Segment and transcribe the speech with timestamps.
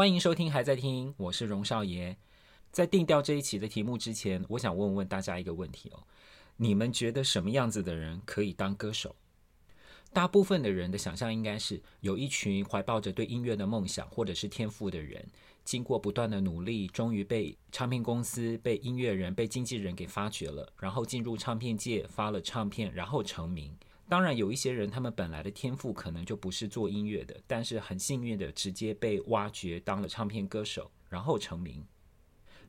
[0.00, 2.16] 欢迎收听，还在听，我是荣少爷。
[2.72, 6.02] 在定调这一期的题目之前，我想问问大家一个问题哦：
[6.56, 9.14] 你们觉得什么样子的人可以当歌手？
[10.10, 15.22] 大部分的人的想象应该是有一群怀抱着对音乐的梦想或者是天赋的人，
[15.64, 23.76] 经过不断的努力，终于被唱片公司、被音乐人、被经纪人给发掘了，然后进入唱片界发了唱片，然后成名。
[24.10, 31.86] 当然，有一些人他们本来的天赋可能就不是做音乐的，但是很幸运的直接被挖掘当了唱片歌手，然后成名。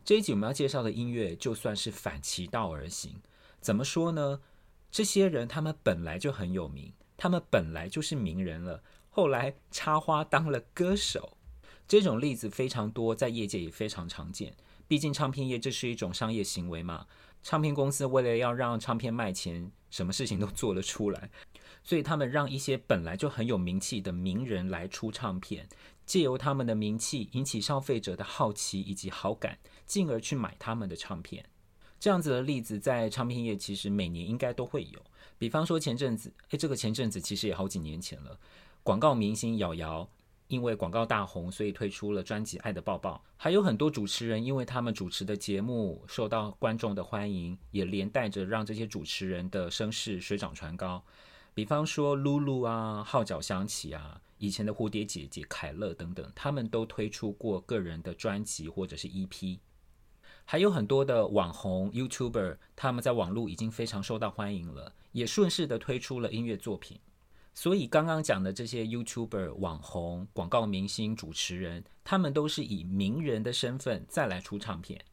[0.05, 3.20] 这一集我们要介绍的音乐就算是反其道而行，
[3.59, 4.39] 怎么说呢？
[4.91, 6.93] 这些人他们本来就很有名。
[7.17, 11.39] 他们本来就是名人了，后来插花当了歌手，
[11.87, 14.55] 这种例子非常多，在业界也非常常见。
[14.87, 17.07] 毕竟唱片业这是一种商业行为嘛，
[17.41, 21.29] 唱片公司为了要让唱片卖钱，什么事情都做了出来，
[21.83, 25.69] 所以他们让一些本来就很有名气的名人来出唱片，
[26.07, 31.45] 借由他们的名气引起消费者的好奇以及好感，进而去买他们的唱片。
[31.99, 34.99] 这样子的例子在唱片业其实每年应该都会有。
[35.37, 38.39] 比方说前阵子，诶，这个前阵子其实也好几年前了。
[38.81, 40.09] 广告明星瑶瑶
[40.52, 43.16] 因为广告大红，所以推出了专辑《爱的抱抱》。
[43.38, 51.02] 还有很多主持人，因为他们主持的节目受到观众的欢迎，也连带着让这些主持人的声势水涨船高。
[51.54, 59.57] 比方说露露啊、号角响起啊、以前的蝴蝶姐姐凯乐等等，他们都推出过个人的专辑或者是 EP。
[60.44, 67.00] 还有很多的网红 YouTuber，他们在网络已经非常受到欢迎了，也顺势的推出了音乐作品。
[67.53, 75.03] 所以刚刚讲的这些 YouTuber、网红、广告明星、主持人，他们都是以名人的身份再来出唱片。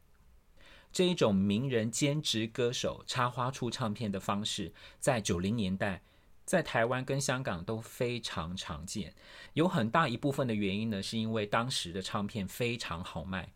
[0.91, 6.00] 这一种名人兼职歌手插花出唱片的方式，在九零年代，
[6.47, 9.12] 在台湾跟香港都非常常见。
[9.53, 13.53] 有很大一部分的原因呢，是因为当时的唱片非常好卖。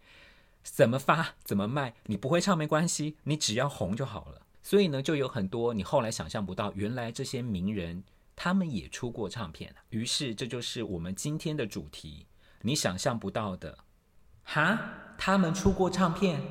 [0.62, 4.42] 怎么发怎么卖，你不会唱没关系，你只要红就好了。
[4.62, 8.04] 所以呢，就有很多你后来想象不到，原来这些名人
[8.44, 9.72] 他们也出过唱片。
[9.90, 12.26] 于是这就是我们今天的主题，
[12.62, 13.78] 你想象不到的，
[14.42, 16.42] 哈，他们出过唱片。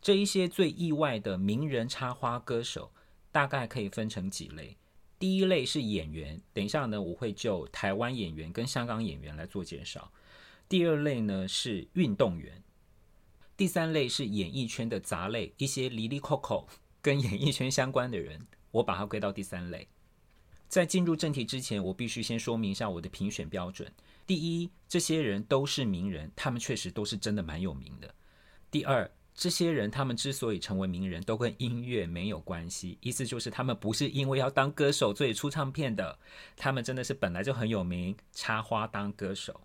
[0.00, 2.94] 这一些最意外的名人插花歌手，
[3.30, 4.78] 大概可以分成几类。
[5.18, 10.10] 第一类是演员，等一下呢，我会就台湾演员跟香港演员来做介绍。
[10.66, 12.62] 第二类呢是运动员。
[13.54, 16.66] 第三类是演艺圈的杂类，一些离离扣扣
[17.02, 19.86] 跟演艺圈相关的人，我把它归到第三类。
[20.68, 23.90] 在进入正题之前，我必须先说明一下我的评选标准。
[24.26, 28.12] 第一，这些人都是名人，他们确实都是真的蛮有名的。
[28.70, 36.18] 第二，这些人他们之所以成为名人，都跟音乐没有关系，意思就是他们不是因为要当歌手所以出唱片的，
[36.56, 39.60] 他们真的是本来就很有名，插花当歌手。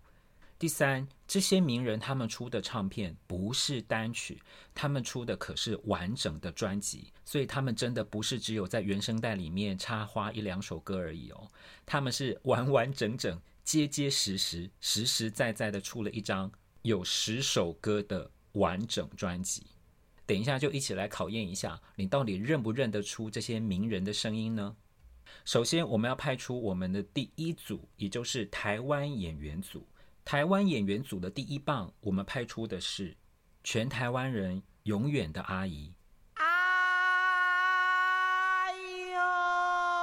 [0.61, 4.39] 第三，这些名人他们出的唱片不是单曲，
[4.75, 11.49] 他们出的可是完整的专辑，所以他们真的不是只有在原声带里面插花一两首歌而已哦，
[11.83, 16.51] 他们是完完整整、结结实实、实实在在的出了一张
[16.83, 19.65] 有十首歌的完整专辑。
[20.27, 24.75] 等一下就一起来考验一下，你到底认不认得出这些名人的声音呢？
[25.43, 29.87] 首先，我们要派出我们的第一组，也就是台湾演员组。
[30.23, 33.17] 台湾演员组的第一棒，我们派出的是
[33.63, 35.93] 全台湾人永远的阿姨。
[36.35, 36.43] 哎
[39.13, 39.19] 呦，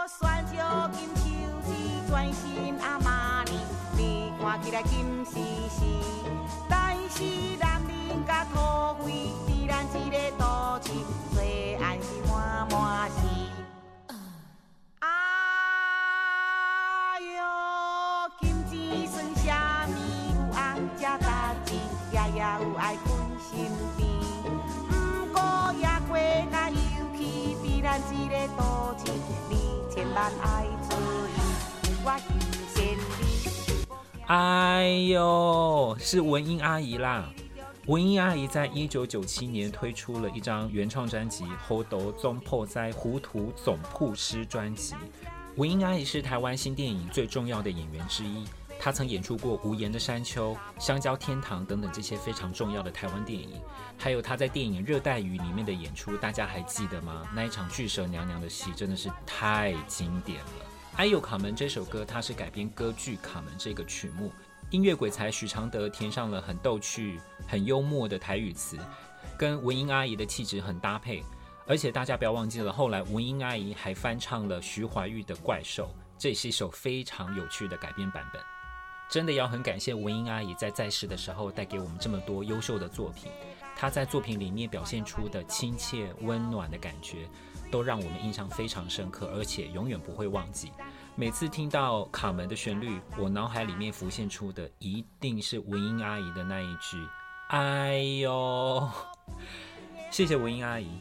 [0.08, 0.56] 选秋
[0.92, 1.22] 金秋
[1.64, 1.68] 枝，
[2.08, 3.58] 专心阿玛尼，
[3.96, 5.84] 你看起来金丝丝，
[6.68, 7.56] 但是
[34.26, 37.30] 哎呦，是文英阿姨啦！
[37.86, 44.94] 文英阿姨在一九九七年推出了一张原创专辑《猴头总破灾糊涂总铺师》专辑。
[45.56, 48.44] 文英阿姨是台湾新电影最重要的演员之一。
[48.80, 53.60] 他曾演出过《无言的山丘》《香蕉天堂》等等这些非常重要的台湾电影，
[53.98, 57.28] 还有他在电影《热带雨》里面的演出，大家还记得吗？
[57.34, 60.64] 那一场巨蛇娘娘的戏真的是太经典了。
[60.96, 64.32] 《哎呦卡门》这首歌，它是改编歌剧《卡门》这个曲目，
[64.70, 68.78] 音乐鬼才许常德填上了很逗趣、很幽默的台语词，
[69.36, 71.22] 跟文英阿姨的气质很搭配。
[71.66, 75.84] 而且大家不要忘记了，后来文英阿姨还翻唱了徐怀钰的《怪兽》，
[76.16, 78.40] 这也是一首非常有趣的改编版本。
[79.08, 83.32] 真的要很感谢文英阿姨在在世的时候带给我们这么多优秀的作品。
[83.74, 87.28] 她在作品里面表现出的亲切温暖的感觉，
[87.70, 90.72] 都让我们印象非常深刻，而且永远不会忘记。
[91.14, 96.96] 每次听到卡门的旋律，我脑海里面浮现出的一定是文英阿姨的那一句
[97.50, 98.88] ：“哎呦！”
[100.10, 101.00] 谢谢文英阿姨。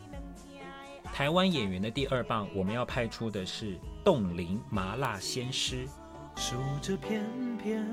[1.14, 5.88] 台湾演员的第二棒，我们要派出的是冻龄麻辣鲜师。
[6.40, 7.26] 数着片
[7.58, 7.84] 片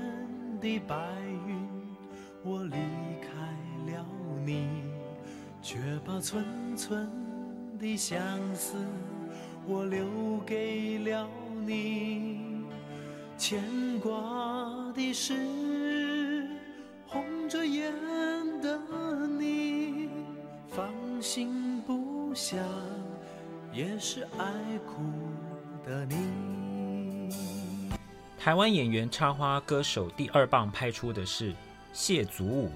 [0.61, 0.95] 的白
[1.47, 1.67] 云，
[2.43, 2.75] 我离
[3.19, 4.05] 开了
[4.45, 4.67] 你，
[5.63, 6.45] 却把寸
[6.77, 7.09] 寸
[7.79, 8.15] 的相
[8.53, 8.75] 思
[9.65, 11.27] 我留给了
[11.65, 12.63] 你。
[13.35, 13.59] 牵
[13.99, 14.13] 挂
[14.93, 16.47] 的是
[17.07, 17.91] 红着眼
[18.61, 18.79] 的
[19.27, 20.07] 你，
[20.69, 20.87] 放
[21.19, 22.57] 心不下
[23.73, 25.01] 也是爱哭
[25.83, 26.44] 的你。
[28.45, 31.51] 台湾演员插花歌手第二棒拍出的是
[31.93, 32.71] 谢祖武。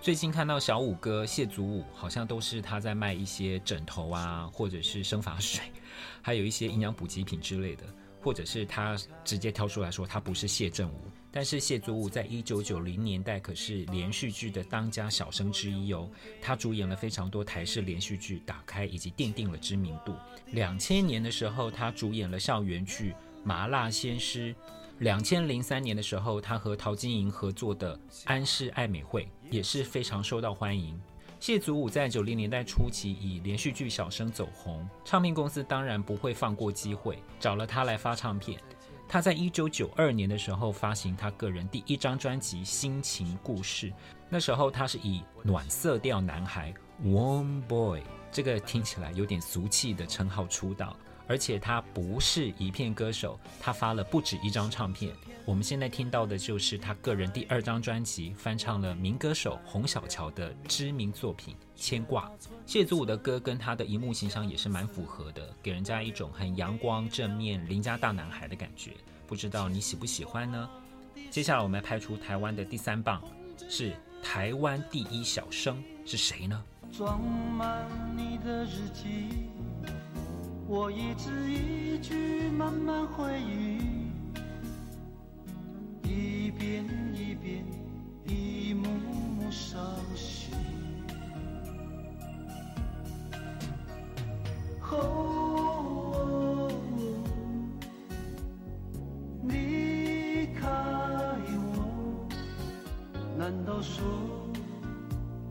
[0.00, 5.64] 最近看到小武哥谢祖武，好像都是他在卖一些枕头啊，或者是生发水，
[6.22, 7.82] 还有一些营养补给品之类的，
[8.20, 11.10] 或者是他直接挑出来说他不是谢振武。
[11.32, 16.08] 但是谢祖武在一九九零年代可是连续剧的当家小生之一哦，
[16.40, 20.14] 他主演了非常多台视连续剧，打开以及奠定了知名度。
[20.52, 23.12] 两千年的时候，他主演了校园剧。
[23.44, 24.54] 麻辣鲜师，
[24.98, 31.00] 两千零三年的时候，他和陶晶莹合作的《安室爱美惠》也是非常受到欢迎。
[31.40, 38.60] 谢祖武在九零年代初期以连续剧小生走红，唱片公司当然不会放过机会，找了他来发唱片。
[39.08, 43.90] 他在一九九二年的时候发行他个人第一张专辑《心情故事》，
[44.28, 46.72] 那时候他是以暖色调男孩
[47.04, 50.96] （Warm Boy） 这个听起来有点俗气的称号出道。
[51.26, 55.12] 而且他不是一片歌手，他发了不止一张唱片。
[55.44, 62.28] 我们现在听到的就是他个人第二张专辑，翻唱了民歌手洪小乔的知名作品《牵挂》。
[62.64, 68.92] 谢祖武的歌跟他的荧幕形象也是蛮符合的，给人家一种很阳光、正面、邻家大男孩的感觉。
[69.26, 70.70] 不知道你喜不喜欢呢？
[71.28, 73.20] 接下来我们来派出台湾的第三棒，
[73.68, 73.92] 是
[74.22, 76.62] 台湾第一小生，是谁呢？
[76.92, 79.48] 装满你的日记。
[80.68, 84.08] 我一字一句慢慢回忆，
[86.02, 87.64] 一遍一遍，
[88.26, 90.54] 一幕幕伤心。
[94.90, 96.70] 哦，
[99.44, 100.68] 离开
[101.48, 102.28] 我，
[103.38, 104.04] 难道说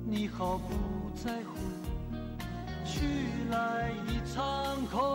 [0.05, 0.73] 你毫不
[1.15, 1.80] 在乎？
[3.01, 3.07] 去
[3.49, 5.10] 来一场空，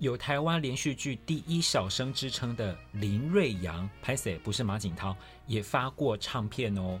[0.00, 5.14] 有台湾连续剧第一小生之称的林瑞阳，拍摄不是马景涛，
[5.46, 6.98] 也发过唱片哦。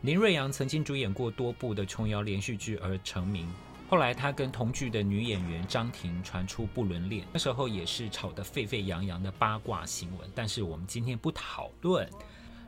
[0.00, 3.48] 林瑞阳曾经主演过多部的琼瑶连续剧而成名，
[3.88, 10.28] 后来他跟同剧的女演员张婷传出不伦恋，那时候也是吵得沸沸扬扬的八卦新闻。
[10.34, 12.10] 但是我们今天不讨论。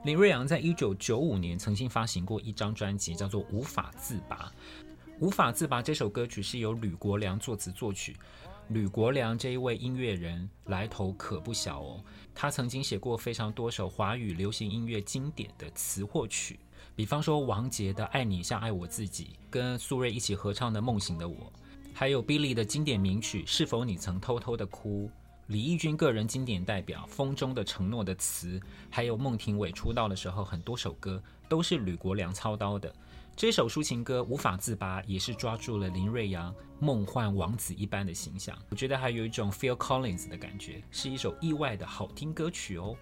[0.04, 4.36] 林瑞阳在一九九五年曾经发行过一张专辑，叫做《无法自拔》。
[5.18, 8.14] 《无法自拔》这首歌曲是由吕国良作词作曲。
[8.68, 12.02] 吕国良这一位音乐人来头可不小哦，
[12.34, 16.58] 他曾经写过非常多首华语流行音乐经典的词或曲，
[16.96, 21.36] 比方说王杰的《爱你像爱我自己》，跟苏芮一起合唱的《梦醒的我》，
[21.94, 25.06] 还有 Billy 的经典名曲《是否你曾偷偷的哭》，
[25.46, 32.92] 李翊君个人经典代表《风中的承诺》的词，还有孟庭苇出道的时候很多首歌都是吕国良操刀的。
[33.36, 38.56] 这首抒情歌无法自拔，也是抓住了林瑞阳梦幻王子一般的形象。
[38.70, 42.96] 我觉得还有一种 Phil Collins 的感觉，是一首意外的好听歌曲哦。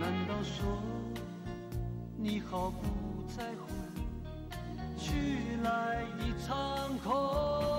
[0.00, 0.82] 难道说
[2.18, 3.72] 你毫不在乎，
[4.98, 5.14] 去
[5.62, 7.71] 来一场空，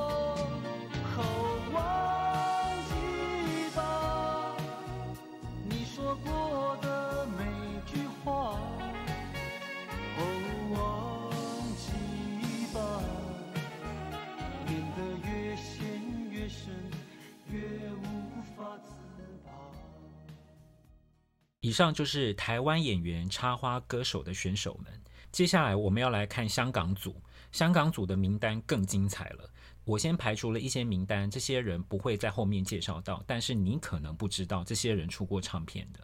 [21.64, 25.02] 以上就是台湾演员插花歌手的选手们。
[25.32, 27.16] 接下来我们要来看香港组，
[27.54, 29.50] 香港组的名单更精彩了。
[29.86, 36.02] 我先排除了一些名单，这些人不会在后面介绍到，但是你可能不知道这些人出过唱片的。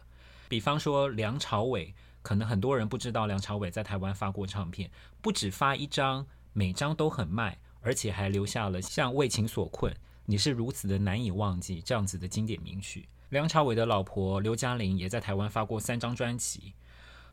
[0.48, 4.90] 比方说梁朝伟，可能很多人不知道梁朝伟在台湾发过唱片，
[5.20, 9.92] 不止发一张，每张都很卖，而且还留下了像《为情所困》、
[10.24, 13.06] 《你是如此的难以忘记》这样子的经典名曲。
[13.30, 16.74] 梁朝伟的老婆刘嘉玲也在台湾发过三张专辑。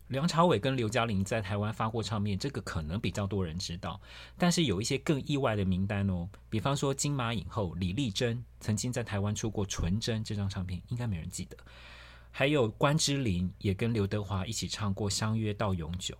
[0.10, 4.00] 梁朝伟跟刘嘉玲在台湾发过唱片，这个可能比较多人知道。
[4.38, 11.58] 但是有一些更意外的名单哦，比方说金马影后李丽珍曾经在台湾出过《纯真》这张唱片，应该没人记得。
[12.30, 16.14] 还有关之琳也跟刘德华一起唱过《相约到永久》。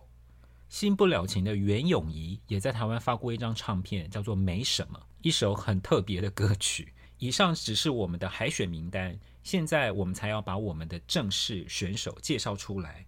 [0.68, 6.92] 新不了情的袁咏仪也在台湾发过一张唱片，叫做《没什么》，一首很特别的歌曲。
[7.18, 9.16] 以上只是我们的海选名单。
[9.48, 13.06] 现在我们才要把我们的正式选手介绍出来。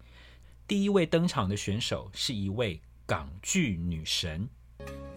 [0.66, 4.48] 第一位登场的选手是一位港剧女神。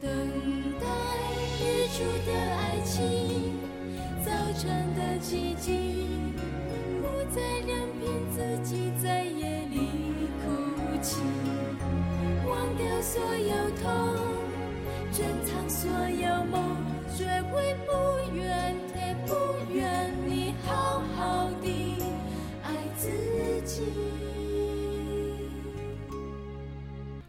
[0.02, 0.12] 等
[0.82, 0.86] 待
[1.62, 3.54] 日出的爱情，
[4.26, 6.10] 早晨的奇迹，
[7.02, 9.78] 不再任凭自己在夜里
[10.44, 11.22] 哭泣，
[12.46, 13.88] 忘掉所有痛，
[15.14, 16.84] 珍藏所有梦，
[17.16, 17.74] 学会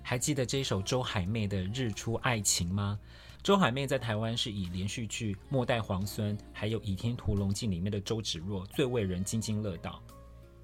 [0.02, 2.98] 还记得这首周海媚的《日出爱情》吗？
[3.42, 10.02] 周海媚在台湾是以连续剧《末代皇孙》还有《倚天屠龙记》里面的周芷若最为人津津乐道。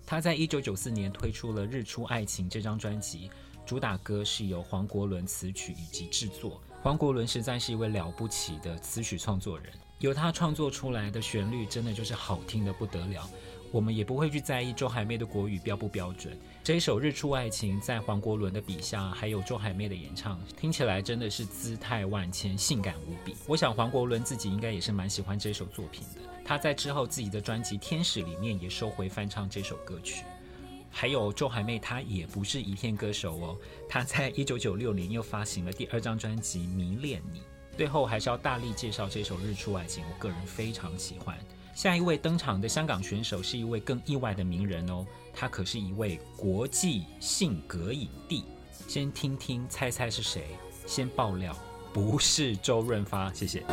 [0.06, 3.30] 她在一九九四年推出了《日出爱情》这张专辑，
[3.66, 6.60] 主打歌是由黄国伦词曲以及制作。
[6.82, 9.72] 黄国伦实在是一位了不起的词曲创作人。
[9.98, 13.28] 由他创作出来的旋律，真的就是好听的不得了。
[13.72, 16.36] 我们也不会去在意周海媚的国语标不标准。
[16.62, 23.36] 这一首《日出爱情》在黄国伦的笔下，还有周海媚的演唱，听起来真的是姿态万千，性感无比。
[23.46, 26.20] 我想黄国伦自己应该也是蛮喜欢这首作品的。
[26.44, 30.24] 他在之后自己的专辑《天使》里面也收回翻唱这首歌曲。
[30.90, 33.56] 还有周海媚，她也不是一片歌手哦。
[33.88, 37.38] 她在一九九六年又发行了第二张专辑《迷恋你》。
[37.76, 41.38] 最后还是要大力介绍这首《日出爱情》，我个人非常喜欢。
[41.80, 48.44] 下一位登场的香港选手是一位更意外的名人哦，他可是一位国际性格影帝。
[48.86, 50.42] 先听听，猜猜是谁？
[50.86, 51.56] 先爆料，
[51.90, 53.64] 不是周润发，谢谢。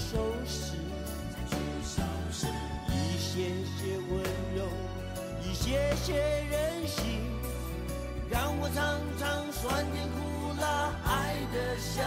[0.00, 0.16] 收
[0.46, 0.76] 拾
[2.88, 3.42] 一些
[3.76, 4.22] 些温
[4.56, 4.64] 柔
[5.44, 6.14] 一些些
[6.50, 7.20] 任性
[8.30, 10.18] 让我尝尝酸甜苦
[10.60, 12.02] 辣爱的相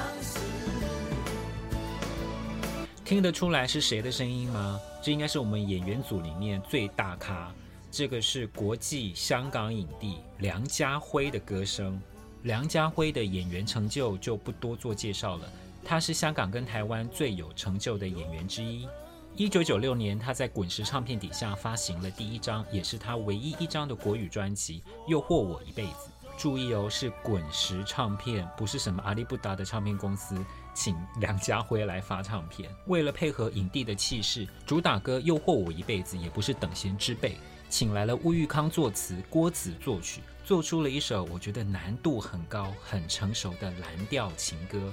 [3.06, 4.80] 听得出来是谁的声音吗？
[5.04, 7.54] 这应该是我们演员组里面最大咖。
[7.92, 12.02] 这个是国际香港影帝梁家辉的歌声。
[12.42, 15.48] 梁家辉的演员成就就不多做介绍了。
[15.86, 18.88] 他是香港跟台湾最有成就的演员之一。
[19.36, 25.92] 一九九六年，他在滚石唱片底下发行了第一张，也是他唯一一张的国语专辑《诱惑我一辈子》。
[26.38, 30.44] 注意哦，是滚石唱片，不是什么阿里不达的唱片公司。
[30.76, 37.38] 请梁家辉来发唱片，为了配合影帝的气势，主打歌《诱惑我一辈子》也不是等闲之辈，
[37.70, 44.92] 请来了乌玉康作词，郭子作曲，做出了一首我觉得难度很高、很成熟的蓝调情歌。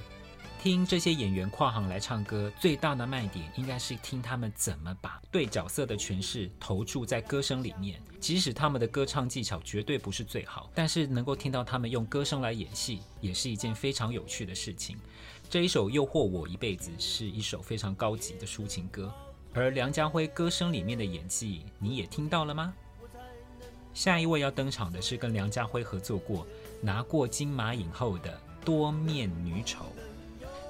[0.61, 7.99] 听这些演员跨行来唱歌，最大的卖点应该是听他们怎么把对角色的诠释投注在歌声里面。
[8.19, 14.95] 即使他们的歌唱技巧绝对不是最好，但是能够听到他们用歌声来演戏，也是一件非常有趣的事情。
[15.49, 19.11] 这一首《诱惑我一辈子》是一首非常高级的抒情歌，
[19.55, 22.71] 而梁家辉歌声里面的演技，你也听到了吗？
[23.95, 26.45] 下一位要登场的是跟梁家辉合作过、
[26.81, 29.87] 拿过金马影后的多面女丑，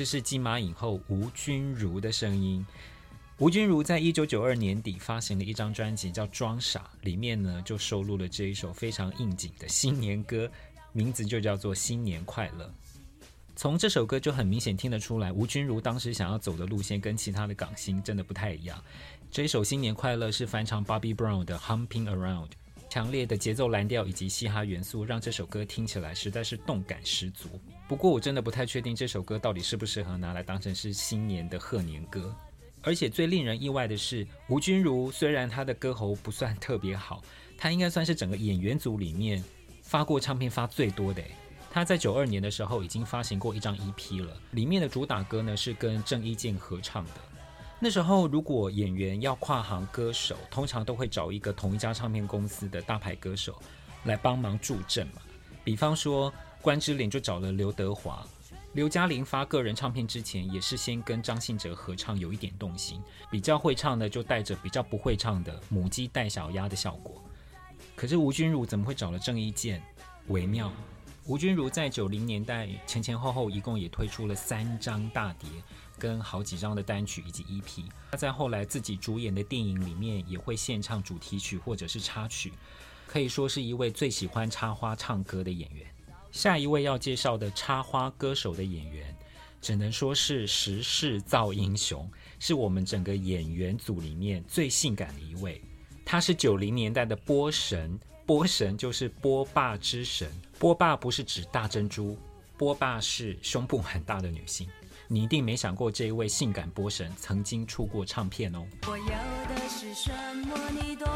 [0.00, 2.64] 这是金马影后吴君如的声音。
[3.36, 10.50] 吴君如在一九九二年底发行了一张专辑，叫《装傻》，里面呢就收录了这一首非常应景的新年歌，
[10.92, 12.64] 名字就叫做《新年快乐》。
[13.54, 18.82] 从这首歌就很明显听得出来，吴君如当时想要走的路线跟其他的港星真的不太一样。
[19.30, 22.48] 这一首《新年快乐》是翻唱 Bobby Brown 的《Humping Around》，
[22.90, 27.48] 强烈的节奏蓝调以及嘻哈元素让这首歌听起来实在是动感十足。
[27.86, 32.34] 不过我真的不太确定这首歌到底适不适合拿来当成是新年的贺年歌。
[32.82, 37.22] 而且最令人意外的是，吴君如虽然她的歌喉不算特别好，
[37.56, 39.40] 她应该算是整个演员组里面
[39.82, 41.22] 发过唱片发最多的。
[41.70, 47.12] 她在九二年的时候已经发行过一张 EP 了，里面的主打歌呢是跟郑伊健合唱的。
[47.82, 53.58] 那时候如果演员要跨行歌手，通常都会找一个同一家唱片公司的大牌歌手
[54.04, 55.22] 来帮忙助阵嘛。
[55.64, 58.22] 比方说关之琳就找了刘德华，
[58.74, 63.02] 刘嘉玲发个人唱片之前也是先跟张信哲合唱，有一点动心。
[63.30, 67.24] 比较会唱的就带着比较不会唱的母鸡带小鸭的效果。
[67.96, 69.82] 可是吴君如怎么会找了郑伊健？
[70.28, 70.70] 微妙。
[71.26, 75.48] 吴君如在九零年代前前后后一共也推出了三张大碟，
[76.00, 77.84] 跟好几张的单曲以及 EP。
[78.10, 82.52] 他在后来自己主演的电影里面也会献唱主题曲或者是插曲，
[83.06, 85.86] 可以说是一位最喜欢插花唱歌的演员。
[86.32, 89.14] 下一位要介绍的插花歌手的演员，
[89.60, 95.62] 只能说是时势造英雄，是我们整个演员组里面最性感的一位。
[96.04, 97.96] 他是九零年代的波神。
[98.26, 102.16] 波神就是波霸之神，波霸不是指大珍珠，
[102.56, 104.68] 波霸是胸部很大的女性。
[105.12, 108.64] 你一定没想过这一位性感波神曾经出过唱片哦。
[108.86, 109.04] 我要
[109.56, 110.12] 的是什
[110.46, 110.56] 么？
[110.80, 111.08] 你懂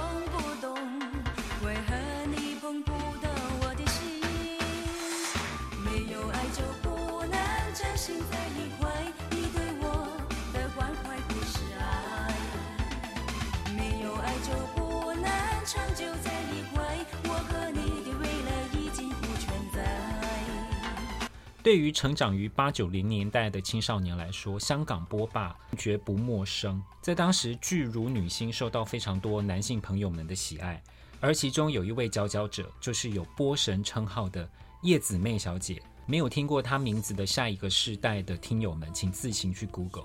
[21.64, 26.80] 对于成长于八九零年代的青少年来说，香港波霸绝不陌生。
[27.00, 30.83] 在当时，巨乳女星受到非常多男性朋友们的喜爱，
[31.20, 34.46] 而其中有一位佼佼者，就是有波神称号的
[34.83, 35.83] 叶子楣小姐。
[36.05, 40.05] 没有听过她名字的下一个世代的听友们，请自行去 Google。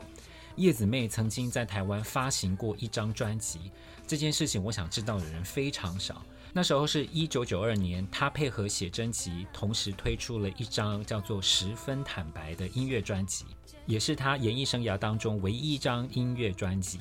[0.55, 3.69] 叶子楣曾经在台湾发行过一张专辑，
[4.07, 6.21] 这件事情我想知道的人非常少。
[6.51, 13.45] 那时候是一九九二年，他配合写真集，同时推出了一张叫做《十分坦白》的音乐专辑，
[13.85, 16.99] 也是他演艺生涯当中唯一一张音乐专辑。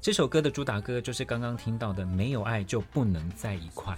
[0.00, 3.94] 这首歌的主打歌就是刚刚听到的《没有爱就不能在一块》。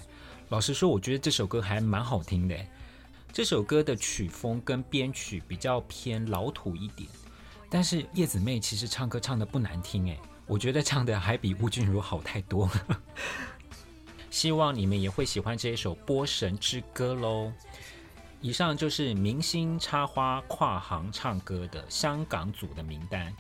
[0.49, 2.57] 老实说，我觉得这首歌还蛮好听的。
[3.33, 7.09] 这首歌的曲风跟编曲比较偏老土一点，
[7.71, 12.69] 但是叶子妹其实唱歌唱得不难听诶，我觉得唱得还比吴君如好太多。
[14.39, 17.53] 希望你们也会喜欢这一首《波神之歌》喽。
[18.41, 23.35] 以上就是明星插花跨行唱歌的香港组的名单。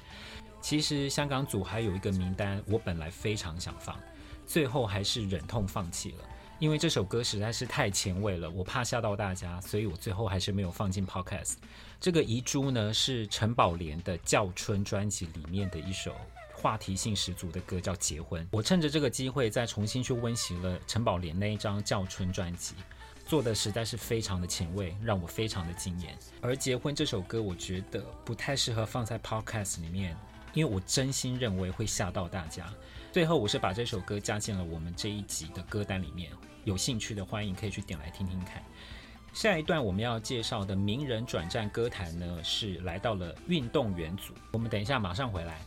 [0.60, 3.96] 其实香港组还有一个名单，我本来非常想放，
[4.44, 6.24] 最后还是忍痛放弃了，
[6.58, 11.58] 因为这首歌实在是太前卫了，我怕吓到大家，所以我最后还是没有放进 Podcast。
[12.00, 16.12] 这个遗珠呢，是陈宝莲的《叫春》专辑里面的一首。
[16.58, 22.74] 话题性十足的歌叫《结婚》，我趁着这个机会再重新去温习了陈宝莲那一张《叫春》专辑，
[23.24, 26.18] 做的实在是非常的前卫，让我非常的惊艳。
[26.40, 30.16] 而《结婚》这首歌，我觉得不太适合放在 Podcast 里面，
[30.52, 32.68] 因为我真心认为会吓到大家。
[33.12, 36.32] 最后，我是把这首歌加进了我们这一集的歌单里面，
[36.64, 38.60] 有兴趣的欢迎可以去点来听听看。
[39.32, 44.34] 下一段我们要介绍的名人转战歌坛呢，是来到了运动员组。
[44.50, 45.60] 我们等一下马上回来。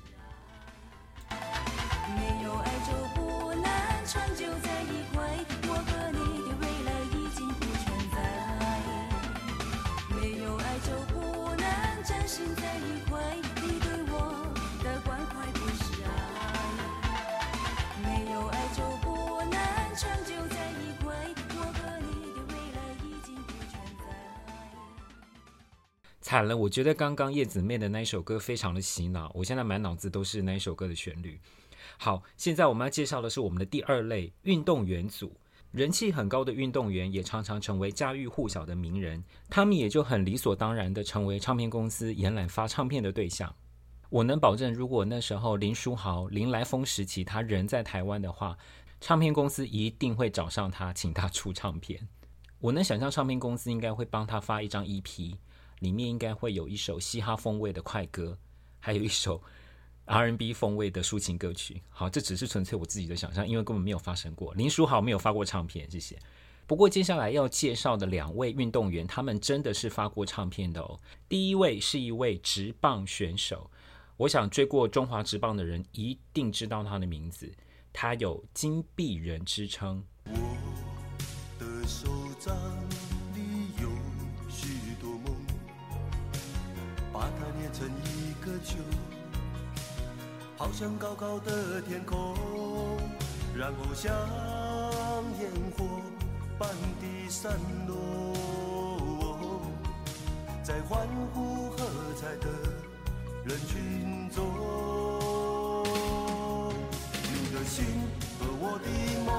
[26.31, 31.37] 惨了，我觉得刚刚叶子妹的那一首歌非常的洗脑，我现在满脑子都是那一首歌的旋律。
[31.97, 35.35] 好，现在我们要介绍的是我们的第二类运动员组，
[35.71, 43.53] 人气很高的运动员也常常成为家喻户晓的名人，他们也就很理所当然的成为唱片公司延揽发唱片的对象。
[44.09, 48.57] 我能保证，如果那时候林书豪、林来疯时期他人在台湾的话，
[49.01, 52.07] 唱片公司一定会找上他，请他出唱片。
[52.61, 55.35] 我能想象唱片公司应该会帮他发一张 EP，
[55.81, 58.35] 里面应该会有一首嘻哈风味的快歌，
[58.79, 59.39] 还有一首。
[60.03, 61.81] R&B 风味的抒情歌曲。
[61.87, 64.53] 好，这只是纯粹我自己的想象，因为根本没有发生过。
[64.55, 66.19] 林书豪没有发过唱片，谢谢。
[66.67, 70.99] 不过接下来要介绍的两位运动员，他们真的是发过唱片的哦。
[71.29, 73.69] 第一位是一位直棒选手，
[74.17, 77.49] 我想追过中华直棒的人一定知道他的名字，
[77.93, 80.03] 他有金币人之称。
[80.25, 80.33] 我
[81.59, 82.53] 的手掌
[87.11, 88.77] 把它捏成一个球，
[90.57, 92.35] 抛向高高的天空，
[93.55, 94.11] 然后像
[95.39, 95.85] 烟火。
[96.59, 98.35] 般的散落，
[100.61, 101.77] 在欢呼喝
[102.15, 102.45] 彩的
[103.43, 104.45] 人群中，
[107.23, 107.83] 你的心
[108.37, 108.87] 和我的
[109.25, 109.31] 梦，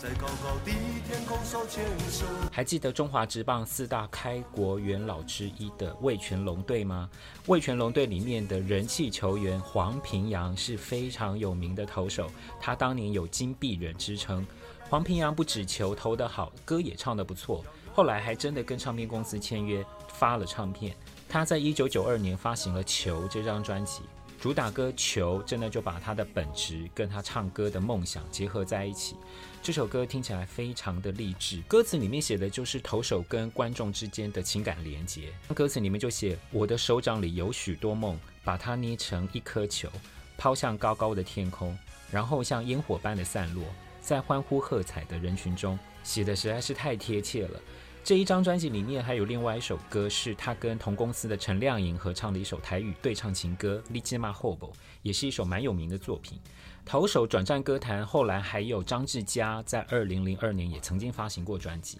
[0.00, 0.72] 在高高的
[1.06, 2.24] 天空手牵手。
[2.50, 7.10] 还记得中华职棒四大开国元老之一的魏全龙队吗？
[7.48, 14.46] 魏全龙队里面的人气球员黄平阳是非常有名的投手，他当年有金臂人之称。
[14.88, 20.96] 黄平阳不止球投得好，歌也唱得不错，后来还真的跟唱片公司签约发了唱片。
[21.28, 24.00] 他在一九九二年发行了《球》这张专辑，
[24.40, 29.14] 主打歌《球》真的就把他的本质跟他唱歌的梦想结合在一起。
[29.62, 35.30] 这首歌听起来非常的励志，歌词里面写的就是投手跟观众之间的情感连接。
[35.54, 39.90] 歌词里面就写：“我的手掌里有许多梦，把它捏成一颗球，
[40.38, 41.76] 抛向高高的天空，
[42.10, 43.62] 然后像烟火般的散落。”
[44.00, 47.60] 在欢呼喝彩的人群中，写的实在是太贴切了。
[48.02, 54.66] 这一张专辑里面还有另外一首歌，是他跟同公司的陈亮颖合唱的一首台语对唱情歌《你这么好不》，
[55.02, 56.40] 也是一首蛮有名的作品。
[56.84, 61.98] 投手转战歌坛，后来还有张志佳在二零零二年也曾经发行过专辑。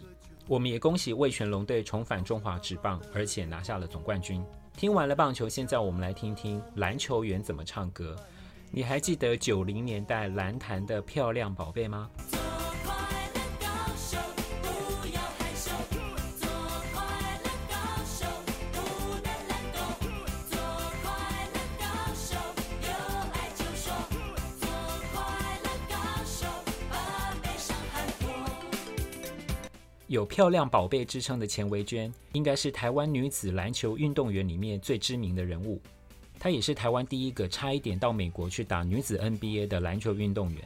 [0.49, 4.43] 我们也恭喜味全龙队重返中华职棒，而且拿下了总冠军。
[4.77, 8.17] 听完了棒球，现在我们来听听篮球员怎么唱歌。
[8.73, 12.11] 你还记得九零年代篮坛的漂亮宝贝吗？
[30.11, 35.81] 有漂亮宝贝之称的钱维娟，应该是台湾女子篮球运动员里面最知名的人物。
[36.37, 40.61] 她也是台湾第一个差一点到美国去打女子 NBA 的篮球运动员。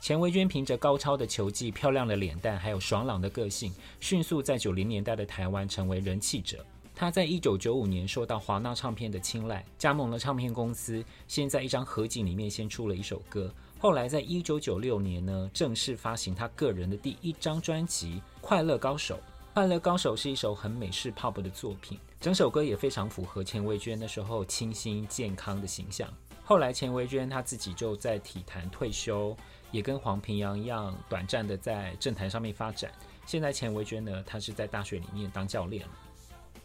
[0.00, 6.64] 钱维娟凭着高超的球技、漂亮的脸蛋，还有爽朗的个性，迅速在九零年代的台湾成为人气者。
[6.94, 13.52] 她在一九九五年受到华纳唱片的青睐，加盟了唱片公司，先在一张合辑里面先出了一首歌。
[13.82, 19.14] 后来在一九九六年呢，正式发行他个人的第一张专辑《快乐高手》。
[19.54, 26.06] 《快乐高手》是一首很美式 pop 的作品，整首歌也非常符合钱维娟那时候清新健康的形象。
[26.44, 29.34] 后来钱维娟她自己就在体坛退休，
[29.72, 32.92] 也跟黄平阳一样短暂的在政坛上面发展。
[33.24, 35.86] 现在钱维娟呢，她是在大学里面当教练。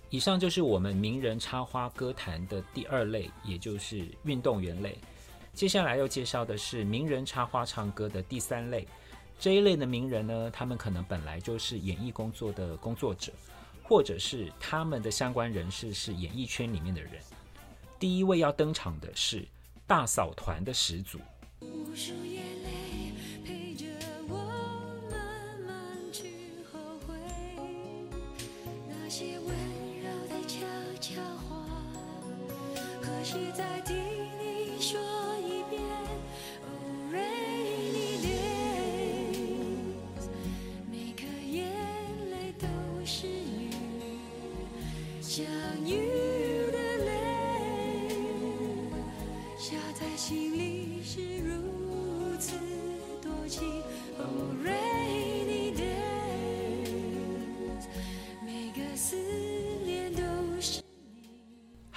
[0.10, 4.98] 以上就是我们名人插花歌坛的第二类，也就是运动员类。
[5.56, 8.86] 接下来要介绍的是名人插花唱歌的第三类。
[9.40, 13.32] 这一类的名人呢，他们可能本来就是演艺工作的工作者，
[13.82, 17.12] 或者是他们的相关人士是演艺圈里面的人。
[17.98, 19.48] 第一位要登场的是
[19.88, 21.20] 大嫂团的始祖。
[34.78, 35.15] 说
[37.16, 37.45] rain.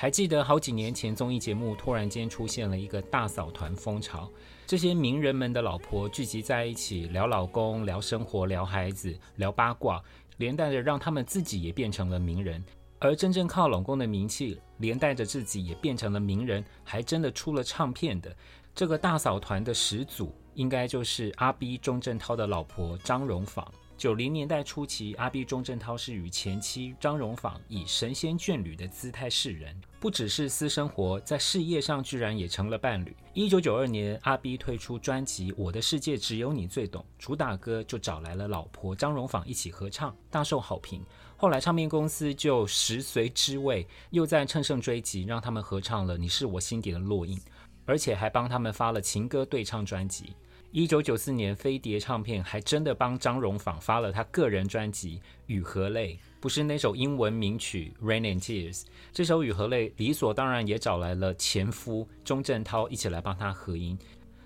[0.01, 4.31] 还记得好几年前综艺节目突然间出现了一个大嫂团风潮，
[4.65, 10.01] 这些名人们的老婆聚集在一起聊老公、聊生活、聊孩子、聊八卦，
[10.37, 12.65] 连带着让他们自己也变成了名人。
[13.01, 18.33] 而真正靠老公的名气，连带着自己也变成了名人，还真的出了唱片的
[18.77, 23.67] 这个大嫂团的始祖，应该就是阿 B 钟镇涛的老婆张荣仿。
[23.99, 33.17] 九零年代初期，阿 B 钟镇涛是与前妻张荣仿以神仙眷侣的姿态示人，不只是私生活，在事业上居然也成了伴侣。
[33.35, 41.05] 一九九二年，阿 B 推出专辑《我的世界只有你最懂》，主打歌就找来了老婆张荣仿一起合唱，大受好评。
[41.37, 47.37] 后来唱片公司就食髓知味，又在乘胜追击，让他们合唱了《你是我心底的烙印》，
[47.85, 50.35] 而且还帮他们发了情歌对唱专辑。
[50.71, 58.81] 一九九四年，飞碟唱片还真的帮张荣仿发了他个人专辑《雨和泪》，不是那首英文名曲《Rain and Tears》。
[59.11, 63.99] 这首《雨和泪》理所当然也找来了前夫钟镇涛一起来帮他合音。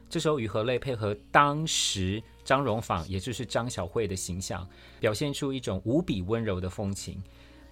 [0.09, 4.65] 这首《雨和泪》配合当时张荣仿，也就是张小慧的形象，
[5.01, 7.21] 表现出一种无比温柔的风情。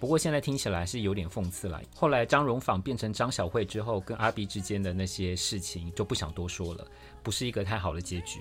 [0.01, 1.79] 不过现在听起来是有点讽刺了。
[1.95, 6.87] 后来张荣仿变成张小慧之后，跟阿 B 之间的那些事情就不想多说了，
[7.21, 8.39] 不是一个太好的结局。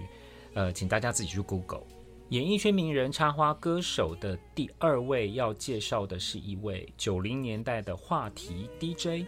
[0.55, 1.83] 呃，请大家自己去 Google。
[2.31, 9.27] 演艺圈名人插花歌手的第二位要介绍的是一位九零年代的话题 DJ。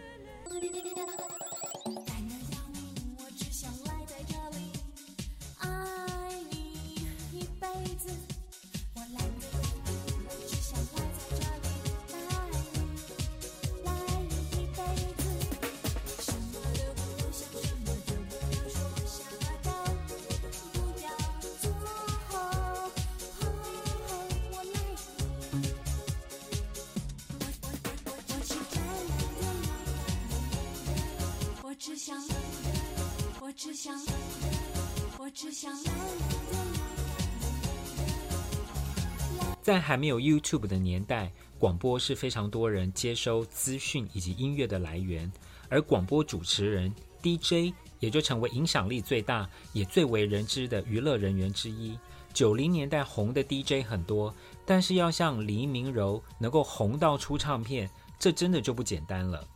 [39.61, 45.31] 在还没有 YouTube 的年代，广播是非常多人接收资讯以及音乐的来源，
[45.69, 51.97] 而广播主持人 DJ 也就成为影响力最大也最为人知的娱乐人员之一。
[52.33, 54.33] 九零年代红的 DJ 很多，
[54.65, 57.89] 但是要像黎明柔能够红到出唱片，
[58.19, 59.47] 这真的就不简单了。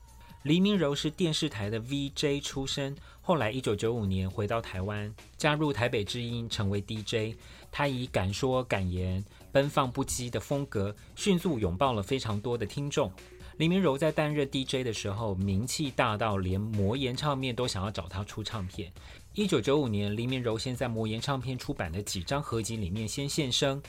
[0.48, 7.38] 黎明柔是电视台的 VJ 出身，后来一九九五年回到台湾，加入台北之音，成为 DJ。
[7.70, 13.12] 他以敢说敢言、奔放不羁的风格，迅速拥抱了非常多的听众。
[13.58, 18.90] 黎明柔在担任 DJ 的时候，名气大到连魔岩唱片都想要找他出唱片。
[19.34, 23.84] 一九九五年，黎明柔先在魔岩唱片出版的几张合集里面先现身。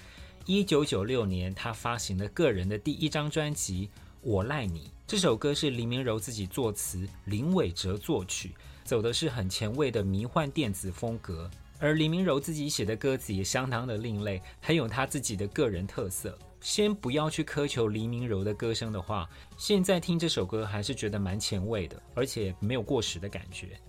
[0.45, 3.87] 一九九六年，他发行了个人的第一张专辑
[4.23, 4.81] 《我赖你》。
[5.09, 11.51] 这首歌是黎明柔自己作词，林伟哲作曲，走的是很前卫的迷幻电子风格。
[11.79, 16.39] 而黎明柔自己写的歌词也相当的另类，很有他自己的个人特色。
[16.61, 23.81] 先不要去苛求黎明柔的歌声的话，现在听这首歌还是觉得蛮前卫的，而且没有过时的感觉。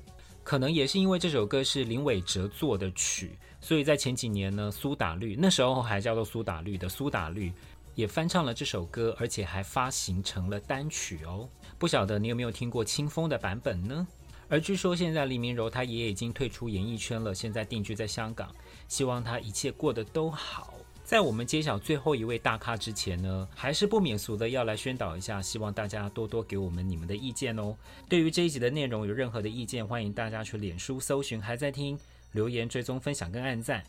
[0.42, 7.52] 可能也是因为这首歌是林伟哲作的曲，所以在前几年呢，苏打绿那时候还叫做苏打绿的苏打绿。
[7.96, 11.50] 也翻唱了这首歌，而且还发行成了单曲哦。
[11.78, 14.08] 不晓得你有没有听过清风的版本呢？
[14.48, 18.54] 而据说现在黎明柔他也已经退出演艺圈了，现在定居在香港。
[18.88, 20.74] 希望他一切过得都好。
[21.04, 27.76] 在我们揭晓最后一位大咖之前呢，还是不免俗的要来宣导一下，希望大家多多给我们你们的意见哦。
[28.08, 31.98] 对于这一集的内容有任何的意见，欢迎大家去脸书搜寻还在听，
[32.32, 33.84] 留言追踪分享跟按赞。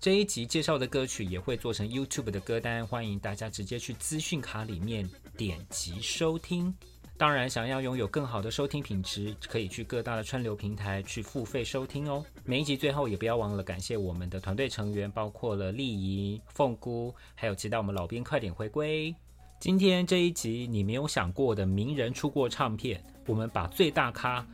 [0.00, 6.74] 这一集介绍的歌曲也会做成 YouTube 的歌单，欢迎大家直接去资讯卡里面点击收听。
[7.16, 12.24] 当然，想要拥有更好的收听品质，可以去各大的串流平台去付费收听哦。
[12.44, 19.14] 每一集最后也不要忘了感谢我们的团队成员，包括了丽仪、凤姑，还有期待我们老编快点回归。
[19.60, 24.46] 今天这一集你没有想过的名人出过唱片，我们把最大咖、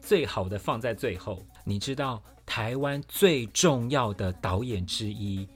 [0.00, 1.44] 最好的放在最后。
[1.64, 2.22] 你知道？
[2.46, 5.48] 台湾最重要的导演之一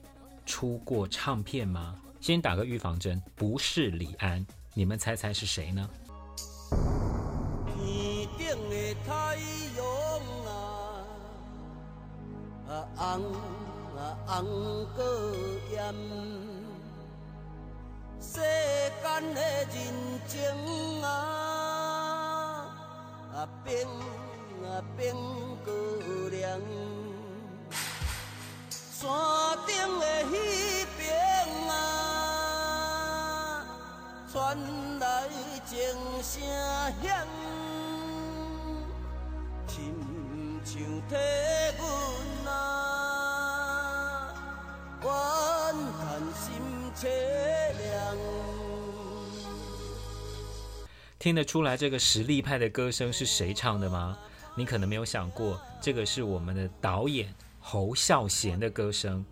[0.45, 1.95] 出过唱片吗？
[2.19, 5.89] 先打个预防针，不是李安，你们猜猜是谁呢？
[7.71, 9.37] 天顶的太
[9.77, 9.85] 阳
[12.67, 13.33] 啊，啊红
[13.97, 14.37] 啊红
[14.95, 15.03] 过
[15.71, 15.95] 艳，
[18.19, 18.41] 世
[19.01, 19.77] 间的人
[20.27, 20.37] 情
[21.03, 21.07] 啊
[23.33, 23.89] 啊变啊
[24.97, 25.15] 变
[25.65, 25.73] 过
[26.29, 26.59] 凉。
[28.69, 29.07] 山
[29.65, 30.33] 顶的彼
[30.97, 31.01] 边
[31.69, 31.73] 啊，
[34.31, 34.35] 传
[34.99, 35.05] 来
[35.65, 35.73] 钟
[36.21, 36.31] 声
[37.01, 37.07] 响，
[39.67, 39.77] 亲
[40.65, 40.73] 像
[41.07, 41.13] 体
[41.79, 41.81] 温
[42.51, 42.53] 啊，
[45.01, 45.07] 怨
[45.97, 45.99] 叹
[46.35, 46.45] 心
[46.93, 46.99] 凄
[47.77, 47.87] 凉。
[51.17, 54.17] 听得出来这个实力派的歌声是谁唱的吗？
[54.59, 57.33] 你可能没有想过，这个是我们的导演。
[57.61, 59.23] 侯孝贤的歌声，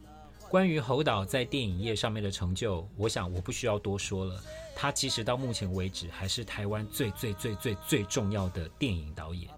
[0.49, 4.41] 关于侯导在电影业上面的成就，我想我不需要多说了。
[4.73, 9.49] 他其实到目前为止还是台湾最最最最最重要的电影导演。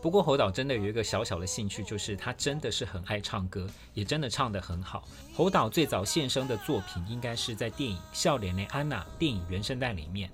[0.00, 5.06] 不过侯导真的有一个小小的兴趣，就是他真的是很爱唱歌，也真的唱得很好。
[5.34, 10.30] 侯导最早现身的作品应该是在电影《笑脸的安娜》电影原声带里面。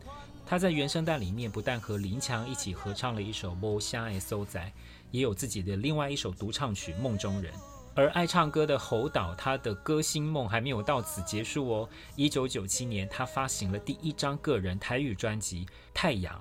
[0.46, 4.66] 他在原声带里面不但和林强一起合唱了一首《无声的所在》，
[5.10, 7.52] 也有自己的另外一首独唱曲《梦中人》。
[7.96, 11.88] 而爱唱歌的侯导，他的歌星梦还没有到此结束哦。
[12.16, 16.34] 一九九七年，他发行了第一张个人台语专辑《太阳》。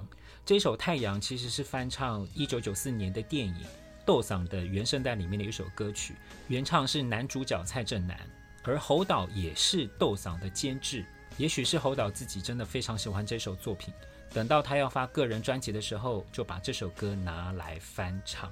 [0.46, 3.54] 这首《太阳》其实是翻唱一九九四年的电影
[4.06, 6.16] 《斗嗓》的原声带里面的一首歌曲，
[6.48, 8.20] 原唱是男主角蔡振南，
[8.64, 11.06] 而侯导也是《斗嗓》的监制。
[11.38, 13.94] 也许是侯导自己真的非常喜欢这首作品，
[14.32, 18.52] 等到他要发个人专辑的时候，就把这首歌拿来翻唱。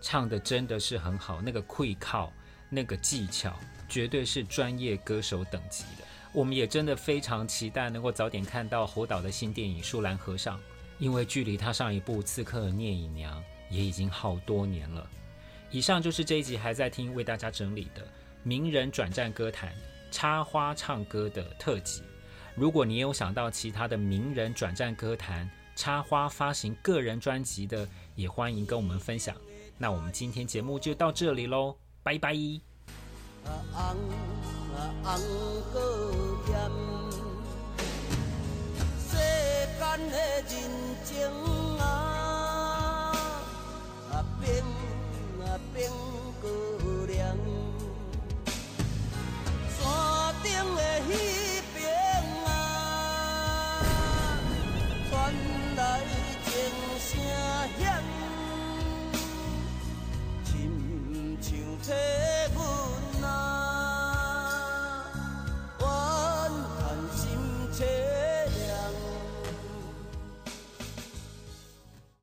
[0.00, 2.32] 唱的真的是很好，那个溃靠，
[2.68, 6.04] 那个技巧，绝对是专业歌手等级的。
[6.32, 10.58] 我们也真的非常期待能够早点看到侯导的新电影《树兰和尚》，
[10.98, 15.08] 因为距离他上一部《刺客聂隐娘》也已经好多年了。
[15.70, 18.06] 以上就是这一集还在听为大家整理的
[18.42, 19.72] 名人转战歌坛
[20.14, 22.00] 插花唱歌的特辑。
[22.54, 29.34] 如果你有想到其他的名人转战歌坛插花发行个人专辑的也欢迎跟我们分享。
[29.76, 32.32] 那我们今天节目就到这里喽拜拜。
[51.08, 51.12] 彼
[51.74, 51.84] 边
[52.46, 52.48] 啊，
[55.10, 55.12] 传
[55.76, 55.80] 来
[56.44, 56.48] 钟
[56.98, 57.10] 声
[57.78, 57.82] 响，
[60.44, 60.48] 亲
[61.42, 61.44] 像
[61.82, 62.23] 体。